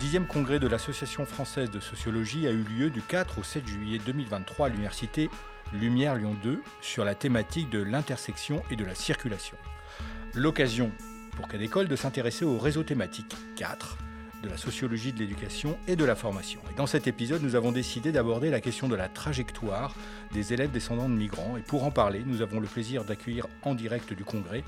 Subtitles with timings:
[0.00, 3.98] dixième congrès de l'Association française de sociologie a eu lieu du 4 au 7 juillet
[3.98, 5.28] 2023 à l'université
[5.74, 9.58] Lumière Lyon 2 sur la thématique de l'intersection et de la circulation.
[10.34, 10.90] L'occasion
[11.36, 13.98] pour Cadécole de s'intéresser au réseau thématique 4
[14.42, 16.62] de la sociologie de l'éducation et de la formation.
[16.72, 19.94] Et dans cet épisode, nous avons décidé d'aborder la question de la trajectoire
[20.32, 21.58] des élèves descendants de migrants.
[21.58, 24.64] Et pour en parler, nous avons le plaisir d'accueillir en direct du congrès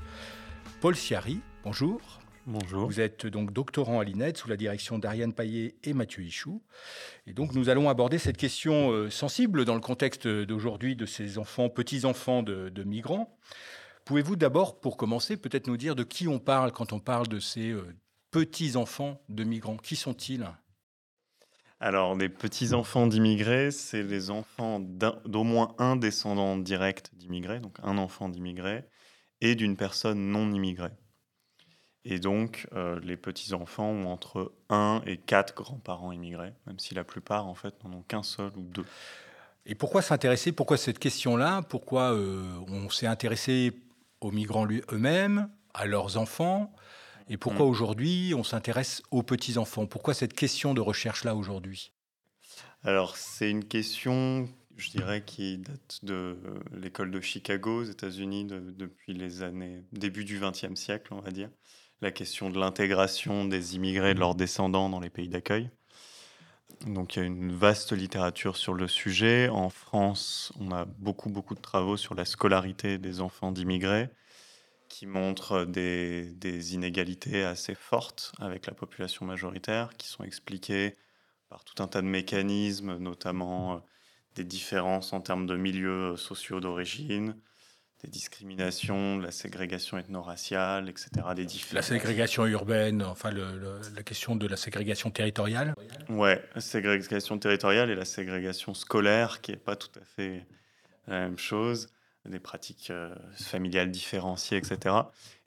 [0.79, 1.41] Paul Siari.
[1.63, 2.22] Bonjour.
[2.45, 2.87] Bonjour.
[2.87, 6.61] Vous êtes donc doctorant à l'INED sous la direction d'Ariane Paillet et Mathieu Ichou.
[7.25, 11.37] Et donc nous allons aborder cette question euh, sensible dans le contexte d'aujourd'hui de ces
[11.37, 13.37] enfants, petits-enfants de, de, migrants.
[14.03, 17.39] Pouvez-vous d'abord, pour commencer, peut-être nous dire de qui on parle quand on parle de
[17.39, 17.95] ces euh,
[18.31, 19.77] petits-enfants de migrants?
[19.77, 20.45] Qui sont-ils?
[21.79, 27.97] Alors, les petits-enfants d'immigrés, c'est les enfants d'au moins un descendant direct d'immigrés, donc un
[27.97, 28.83] enfant d'immigrés,
[29.39, 30.91] et d'une personne non immigrée.
[32.05, 37.05] Et donc, euh, les petits-enfants ont entre 1 et 4 grands-parents immigrés, même si la
[37.05, 38.85] plupart, en fait, n'en ont qu'un seul ou deux.
[39.65, 41.61] Et pourquoi s'intéresser Pourquoi cette question-là?
[41.61, 43.71] Pourquoi euh, on s'est intéressé
[44.19, 46.73] aux migrants eux-mêmes, à leurs enfants?
[47.29, 47.69] Et pourquoi mm.
[47.69, 49.85] aujourd'hui on s'intéresse aux petits-enfants?
[49.85, 51.93] Pourquoi cette question de recherche-là aujourd'hui?
[52.83, 56.37] Alors, c'est une question, je dirais, qui date de
[56.73, 61.49] l'école de Chicago aux États-Unis depuis les années, début du XXe siècle, on va dire
[62.01, 65.69] la question de l'intégration des immigrés et de leurs descendants dans les pays d'accueil.
[66.85, 69.47] Donc il y a une vaste littérature sur le sujet.
[69.49, 74.09] En France, on a beaucoup, beaucoup de travaux sur la scolarité des enfants d'immigrés
[74.89, 80.93] qui montrent des, des, inégalités assez fortes avec la population majoritaire, qui sont expliquées
[81.49, 83.77] par tout un tas de mécanismes, notamment euh,
[84.35, 87.35] des différences en termes de milieux sociaux d'origine,
[88.03, 91.09] des discriminations, la ségrégation ethno-raciale, etc.
[91.35, 95.73] Des la ségrégation urbaine, enfin la question de la ségrégation territoriale
[96.09, 100.45] Ouais, la ségrégation territoriale et la ségrégation scolaire, qui n'est pas tout à fait
[101.07, 101.87] la même chose,
[102.25, 104.95] des pratiques euh, familiales différenciées, etc.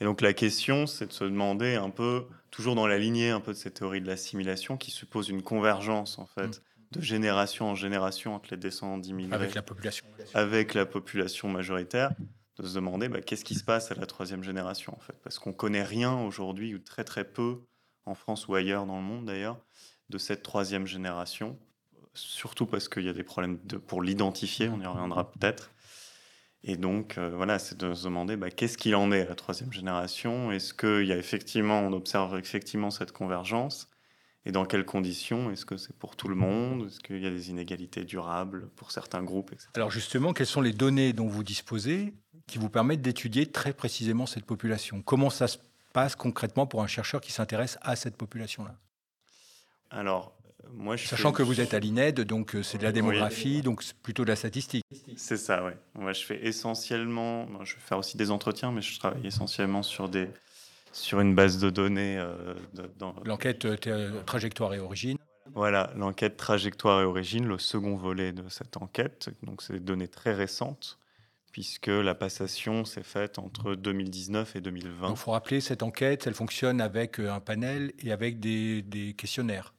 [0.00, 3.40] Et donc la question, c'est de se demander un peu, toujours dans la lignée un
[3.40, 6.60] peu de cette théorie de l'assimilation, qui suppose une convergence, en fait, mm.
[6.92, 9.34] de génération en génération entre les descendants d'immigrés.
[9.34, 10.06] Avec la population.
[10.34, 12.10] Avec la population majoritaire
[12.58, 15.16] de se demander bah, qu'est-ce qui se passe à la troisième génération, en fait.
[15.22, 17.60] Parce qu'on connaît rien aujourd'hui, ou très très peu,
[18.06, 19.58] en France ou ailleurs dans le monde d'ailleurs,
[20.08, 21.58] de cette troisième génération.
[22.14, 25.70] Surtout parce qu'il y a des problèmes pour l'identifier, on y reviendra peut-être.
[26.62, 29.34] Et donc, euh, voilà, c'est de se demander bah, qu'est-ce qu'il en est à la
[29.34, 30.50] troisième génération?
[30.50, 33.88] Est-ce qu'il y a effectivement, on observe effectivement cette convergence?
[34.46, 35.50] Et dans quelles conditions?
[35.50, 36.86] Est-ce que c'est pour tout le monde?
[36.86, 39.68] Est-ce qu'il y a des inégalités durables pour certains groupes etc.
[39.74, 42.14] Alors justement, quelles sont les données dont vous disposez?
[42.46, 45.58] Qui vous permettent d'étudier très précisément cette population Comment ça se
[45.92, 48.74] passe concrètement pour un chercheur qui s'intéresse à cette population-là?
[49.90, 50.36] Alors,
[50.72, 53.82] moi, je Sachant que vous êtes à l'INED, donc euh, c'est de la démographie, donc
[53.82, 54.84] c'est plutôt de la statistique.
[55.16, 55.72] C'est ça, oui.
[55.94, 60.08] Moi, je fais essentiellement, je vais faire aussi des entretiens, mais je travaille essentiellement sur
[60.08, 60.28] des
[60.92, 62.18] sur une base de données.
[62.18, 62.54] Euh,
[62.98, 63.14] dans...
[63.24, 65.18] L'enquête euh, trajectoire et origine.
[65.54, 69.30] Voilà, l'enquête trajectoire et origine, le second volet de cette enquête.
[69.42, 70.98] Donc, c'est des données très récentes,
[71.56, 75.08] puisque la passation s'est faite entre 2019 et 2020.
[75.08, 79.14] Il faut rappeler, cette enquête, elle fonctionne avec euh, un panel et avec des, des
[79.14, 79.72] questionnaires.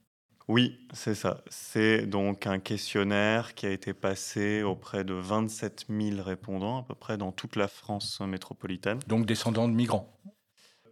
[0.47, 1.43] Oui, c'est ça.
[1.51, 6.95] C'est donc un questionnaire qui a été passé auprès de 27 000 répondants, à peu
[6.95, 8.97] près dans toute la France métropolitaine.
[9.05, 10.11] Donc descendants de migrants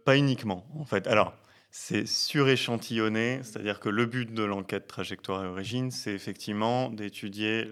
[0.04, 1.08] pas uniquement, en fait.
[1.08, 1.34] Alors,
[1.72, 7.64] c'est suréchantillonné, c'est-à-dire que le but de l'enquête trajectoire et origine, c'est effectivement d'étudier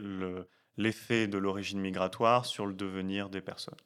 [0.77, 3.77] l'effet de l'origine migratoire sur le devenir des personnes.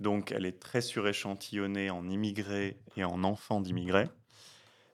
[0.00, 4.08] Donc, elle est très suréchantillonnée en immigrés et en enfants d'immigrés.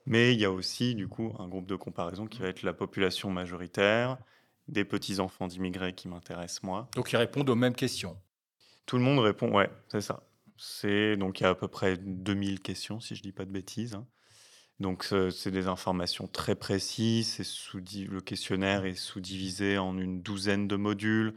[0.07, 2.73] Mais il y a aussi, du coup, un groupe de comparaison qui va être la
[2.73, 4.17] population majoritaire,
[4.67, 6.89] des petits-enfants d'immigrés qui m'intéressent moi.
[6.95, 8.17] Donc, ils répondent aux mêmes questions.
[8.85, 10.23] Tout le monde répond, ouais, c'est ça.
[10.57, 13.51] C'est donc il y a à peu près 2000 questions, si je dis pas de
[13.51, 13.95] bêtises.
[13.95, 14.07] Hein.
[14.79, 17.41] Donc c'est des informations très précises.
[17.43, 21.33] Sous, le questionnaire est sous-divisé en une douzaine de modules.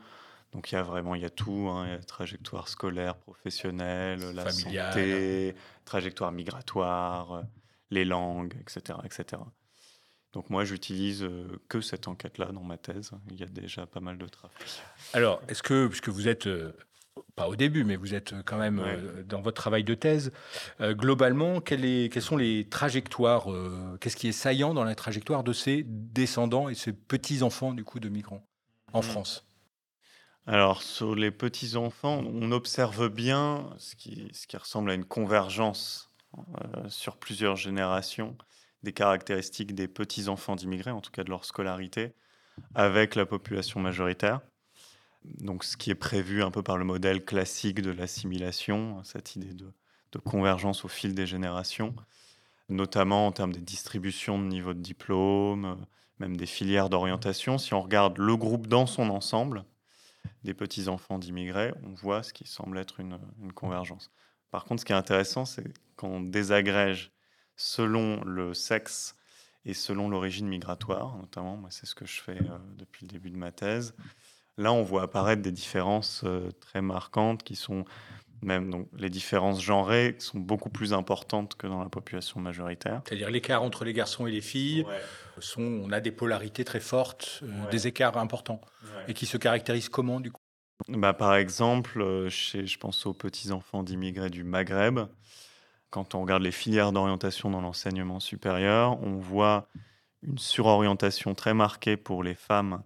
[0.52, 1.88] Donc il y a vraiment il y a tout, hein.
[1.88, 5.55] y a trajectoire scolaire, professionnelle, la santé,
[5.85, 7.44] trajectoire migratoire,
[7.90, 9.43] les langues, etc., etc.
[10.32, 13.12] Donc moi, j'utilise euh, que cette enquête-là dans ma thèse.
[13.31, 14.56] Il y a déjà pas mal de travail.
[15.14, 16.73] Alors, est-ce que, puisque vous êtes euh,
[17.36, 20.32] pas au début, mais vous êtes quand même euh, dans votre travail de thèse.
[20.80, 25.52] Euh, globalement, quelles, sont les trajectoires euh, Qu'est-ce qui est saillant dans la trajectoire de
[25.52, 28.46] ces descendants et ces petits-enfants du coup de migrants
[28.92, 29.02] en mmh.
[29.02, 29.44] France?
[30.46, 36.10] Alors, sur les petits-enfants, on observe bien ce qui, ce qui, ressemble à une convergence
[36.88, 38.36] sur plusieurs générations,
[38.82, 42.14] des caractéristiques des petits-enfants d'immigrés, en tout cas de leur scolarité,
[42.74, 44.40] avec la population majoritaire.
[45.40, 49.54] Donc, ce qui est prévu un peu par le modèle classique de l'assimilation, cette idée
[49.54, 49.72] de,
[50.25, 51.94] convergence au fil des générations,
[52.69, 55.76] notamment en termes des distributions de niveau de diplôme,
[56.19, 57.56] même des filières d'orientation.
[57.56, 59.64] Si on regarde le groupe dans son ensemble,
[60.44, 63.19] des petits-enfants d'immigrés, on voit ce qui semble être une,
[63.54, 64.10] convergence.
[64.50, 67.12] Par contre, ce qui est intéressant, c'est qu'on désagrège
[67.56, 69.14] selon le sexe
[69.64, 73.30] et selon l'origine migratoire, notamment, moi c'est ce que je fais euh, depuis le début
[73.30, 73.94] de ma thèse.
[74.58, 77.84] Là, on voit apparaître des différences euh, très marquantes qui sont
[78.43, 83.02] même donc les différences genrées sont beaucoup plus importantes que dans la population majoritaire.
[83.06, 84.87] C'est-à-dire l'écart entre les garçons et les filles,
[85.38, 88.60] sont, on a des polarités très fortes, euh, des écarts importants,
[89.06, 90.40] et qui se caractérisent comment du coup?
[90.88, 95.00] Bah, Par exemple, euh, chez, je pense aux petits-enfants d'immigrés du Maghreb,
[95.90, 99.69] quand on regarde les filières d'orientation dans l'enseignement supérieur, on voit
[100.22, 102.82] une surorientation très marquée pour les femmes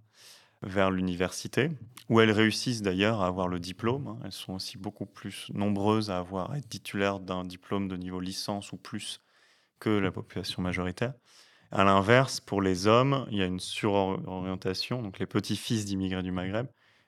[0.62, 1.70] vers l'université,
[2.08, 4.06] où elles réussissent d'ailleurs à avoir le diplôme.
[4.06, 4.18] Hein.
[4.24, 8.72] Elles sont aussi beaucoup plus nombreuses à avoir être titulaires d'un diplôme de niveau licence
[8.72, 9.20] ou plus
[9.78, 11.14] que la population majoritaire.
[11.70, 16.30] À l'inverse, pour les hommes, il y a une surorientation, donc les petits-fils d'immigrés du
[16.30, 16.66] Maghreb,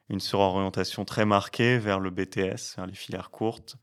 [0.08, 3.76] une surorientation très marquée vers le BTS, vers les filières courtes,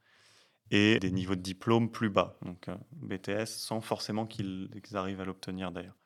[0.72, 2.38] et des niveaux de diplôme plus bas.
[2.44, 5.98] Donc euh, BTS sans forcément qu'ils arrivent à l'obtenir d'ailleurs.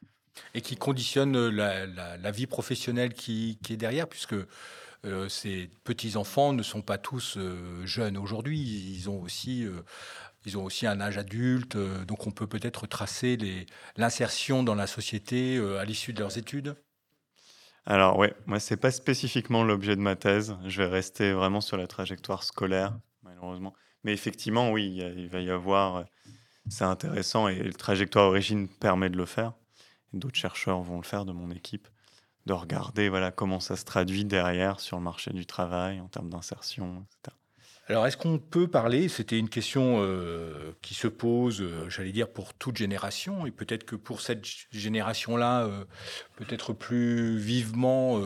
[0.54, 4.36] Et qui conditionne la, la, vie professionnelle qui, est derrière, puisque
[5.06, 8.60] euh, ces petits-enfants ne sont pas tous euh, jeunes aujourd'hui.
[8.60, 9.66] Ils ont aussi...
[9.66, 9.82] Euh,
[10.48, 13.36] ils ont aussi un âge adulte, donc on peut peut-être tracer
[13.98, 16.76] l'insertion dans la société à l'issue de leurs études.
[17.88, 20.56] Alors oui, moi c'est pas spécifiquement l'objet de ma thèse.
[20.68, 23.74] Je vais rester vraiment sur la trajectoire scolaire, malheureusement.
[24.04, 26.06] Mais effectivement, oui, il va y avoir.
[26.70, 29.54] C'est intéressant et la trajectoire origine permet de le faire
[30.14, 31.88] d'autres chercheurs vont le faire de mon équipe,
[32.46, 36.30] de regarder voilà, comment ça se traduit derrière sur le marché du travail en termes
[36.30, 37.36] d'insertion, etc.
[37.88, 42.28] Alors, est-ce qu'on peut parler, c'était une question euh, qui se pose, euh, j'allais dire,
[42.28, 45.86] pour toute génération, et peut-être que pour cette génération-là, euh,
[46.36, 48.20] peut-être plus vivement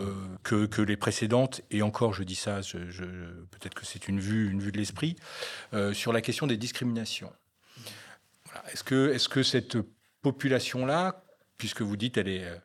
[0.44, 2.62] que, que, les précédentes, et encore, je dis ça,
[3.52, 5.18] peut-être que c'est une vue, une vue de l'esprit,
[5.92, 7.32] sur la question des discriminations.
[8.72, 9.78] Est-ce que, est -ce que cette
[10.22, 11.24] population-là
[11.60, 12.56] puisque vous dites, elle euh,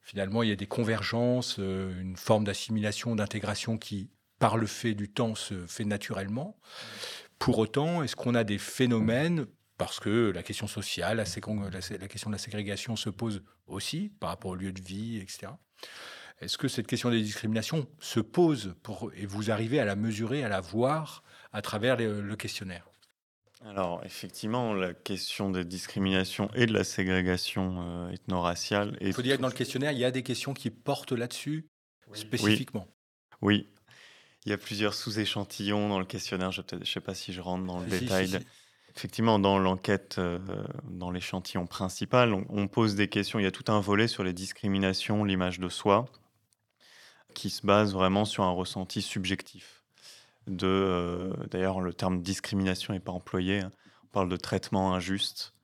[0.00, 4.08] finalement, il y a des convergences, euh, une forme d'assimilation, d'intégration qui,
[4.38, 6.58] par le fait du temps, se fait naturellement.
[7.38, 9.46] Pour autant, est-ce qu'on a des phénomènes,
[9.76, 11.24] parce que la question sociale, la,
[12.08, 15.48] question de la ségrégation se pose aussi par rapport au lieu de vie, etc.
[16.40, 18.74] Est-ce que cette question des discriminations se pose
[19.14, 22.88] et vous arrivez à la mesurer, à la voir à travers le questionnaire?
[23.68, 28.96] Alors, effectivement, la question des discriminations et de la ségrégation euh, ethno-raciale.
[29.00, 31.68] Il faut dire que dans le questionnaire, il y a des questions qui portent là-dessus
[32.12, 32.86] spécifiquement.
[33.42, 33.68] Oui.
[34.44, 36.52] Il y a plusieurs sous-échantillons dans le questionnaire.
[36.52, 38.38] Je ne sais pas si je rentre dans le détail.
[38.94, 40.38] Effectivement, dans l'enquête, euh,
[40.84, 43.40] dans l'échantillon principal, on, pose des questions.
[43.40, 46.06] Il y a tout un volet sur les discriminations, l'image de soi,
[47.34, 49.75] qui se base vraiment sur un ressenti subjectif
[50.48, 53.60] Euh, d'ailleurs, le terme discrimination n'est pas employé.
[53.60, 53.72] Hein.
[54.04, 55.54] On parle de traitement injuste.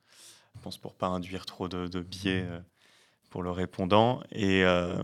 [0.55, 2.59] Je pense pour pas induire trop de, biais euh,
[3.29, 4.21] pour le répondant.
[4.35, 5.01] Euh,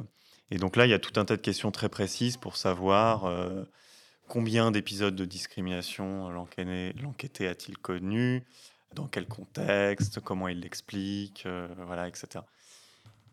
[0.51, 3.31] et, donc là, il y a tout un tas de questions très précises pour savoir
[4.27, 8.43] combien d'épisodes de discrimination l'enquêté a-t-il connu,
[8.93, 12.43] dans quel contexte, comment il l'explique, voilà, etc.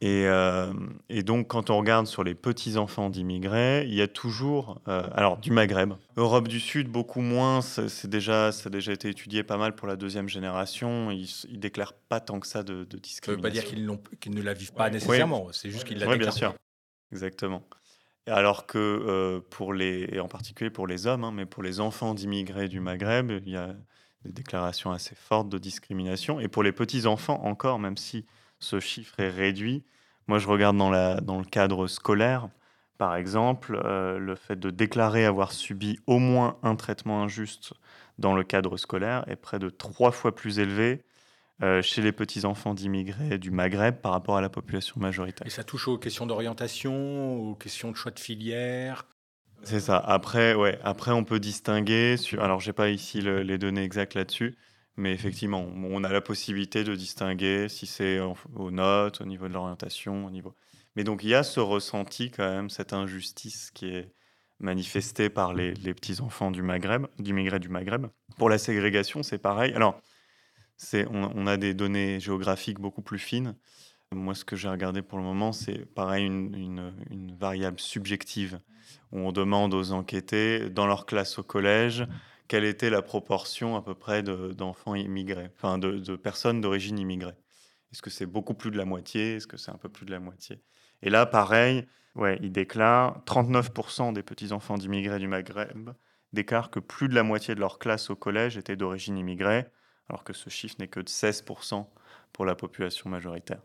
[0.04, 0.72] Euh,
[1.08, 5.38] et, donc, quand on regarde sur les petits-enfants d'immigrés, il y a toujours, euh, alors
[5.38, 9.56] du Maghreb, Europe du Sud, beaucoup moins, c'est déjà, ça a déjà été étudié pas
[9.56, 13.24] mal pour la deuxième génération, ils ne déclarent pas tant que ça de, de discrimination.
[13.24, 16.06] Ça ne veut pas dire qu'ils ne la vivent pas nécessairement, c'est juste qu'ils la
[16.06, 16.18] déclarent.
[16.18, 16.54] Oui, bien sûr,
[17.12, 17.62] exactement.
[18.28, 21.80] Alors que euh, pour les, et en particulier pour les hommes, hein, mais pour les
[21.80, 23.76] enfants d'immigrés du Maghreb, il y a
[24.24, 26.40] des déclarations assez fortes de discrimination.
[26.40, 28.26] Et pour les petits-enfants encore, même si
[28.58, 29.84] ce chiffre est réduit.
[30.26, 32.48] Moi, je regarde dans, la, dans le cadre scolaire,
[32.98, 37.74] par exemple, euh, le fait de déclarer avoir subi au moins un traitement injuste
[38.18, 41.04] dans le cadre scolaire est près de trois fois plus élevé
[41.62, 45.46] euh, chez les petits-enfants d'immigrés du Maghreb par rapport à la population majoritaire.
[45.46, 49.06] Et ça touche aux questions d'orientation, aux questions de choix de filière
[49.62, 49.98] C'est ça.
[49.98, 52.16] Après, ouais, après, on peut distinguer.
[52.16, 52.42] Sur...
[52.42, 54.56] Alors, j'ai pas ici les données exactes là-dessus,
[54.96, 59.52] mais effectivement, on a la possibilité de distinguer si c'est aux notes, au niveau de
[59.52, 60.54] l'orientation, au niveau.
[60.96, 64.10] Mais donc il y a ce ressenti quand même, cette injustice qui est
[64.58, 68.06] manifestée par les, petits enfants du Maghreb, d'immigrés du Maghreb.
[68.38, 69.74] Pour la ségrégation, c'est pareil.
[69.74, 70.00] Alors
[70.78, 73.54] c'est on, a des données géographiques beaucoup plus fines.
[74.12, 76.92] Moi, ce que j'ai regardé pour le moment, c'est pareil une,
[77.38, 78.60] variable subjective
[79.12, 82.06] où on demande aux enquêtés dans leur classe au collège
[82.48, 87.36] quelle était la proportion à peu près d'enfants immigrés, enfin de, de personnes d'origine immigrée?
[87.92, 89.36] Est-ce que c'est beaucoup plus de la moitié?
[89.36, 90.62] Est-ce que c'est un peu plus de la moitié?
[91.02, 95.90] Et là, pareil, ouais, il déclare 39% des petits-enfants d'immigrés du Maghreb
[96.32, 99.66] déclarent que plus de la moitié de leur classe au collège était d'origine immigrée,
[100.08, 101.86] alors que ce chiffre n'est que de 16%
[102.32, 103.62] pour la population majoritaire.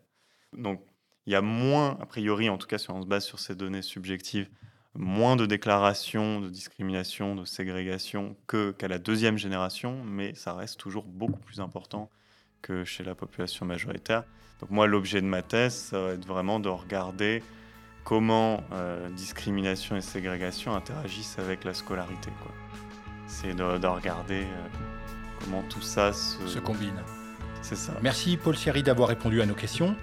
[0.54, 0.86] Donc,
[1.26, 3.56] il y a moins, a priori, en tout cas si on se base sur ces
[3.56, 4.50] données subjectives,
[4.96, 10.80] moins de déclarations de discrimination, de ségrégation que, qu'à la deuxième génération, mais ça reste
[10.80, 12.10] toujours beaucoup plus important
[12.62, 14.24] que chez la population majoritaire.
[14.60, 17.42] Donc moi, l'objet de ma thèse, ça va être vraiment de regarder
[18.04, 22.30] comment euh, discrimination et ségrégation interagissent avec la scolarité.
[23.28, 24.68] C'est de, regarder euh,
[25.40, 27.02] comment tout ça se, se combine.
[27.62, 27.94] C'est ça.
[28.02, 29.96] Merci Paul Sierry d'avoir répondu à nos questions.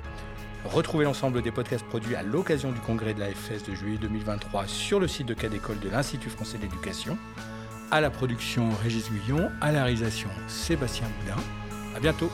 [0.64, 4.66] Retrouvez l'ensemble des podcasts produits à l'occasion du congrès de la FS de juillet 2023
[4.66, 7.16] sur le site de Cas d'école de l'Institut français d'éducation.
[7.90, 11.40] À la production Régis Guillon, à la réalisation Sébastien Boudin.
[11.96, 12.30] À bientôt.